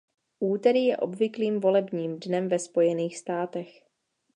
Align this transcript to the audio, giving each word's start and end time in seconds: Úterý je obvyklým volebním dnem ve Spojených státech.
Úterý 0.39 0.85
je 0.85 0.97
obvyklým 0.97 1.59
volebním 1.59 2.19
dnem 2.19 2.49
ve 2.49 2.59
Spojených 2.59 3.17
státech. 3.17 3.83